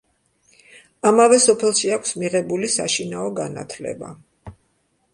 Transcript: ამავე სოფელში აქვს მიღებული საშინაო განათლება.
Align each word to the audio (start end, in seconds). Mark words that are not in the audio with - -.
ამავე 1.09 1.37
სოფელში 1.43 1.93
აქვს 1.97 2.17
მიღებული 2.23 2.73
საშინაო 2.79 3.31
განათლება. 3.45 4.15